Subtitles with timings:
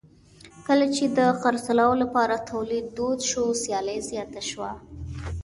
[0.67, 4.71] کله چې د خرڅلاو لپاره تولید دود شو سیالي زیاته شوه.